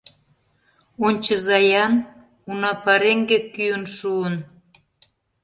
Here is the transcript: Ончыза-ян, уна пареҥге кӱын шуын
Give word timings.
Ончыза-ян, 1.07 1.93
уна 2.49 2.71
пареҥге 2.83 3.39
кӱын 3.53 3.83
шуын 3.95 4.35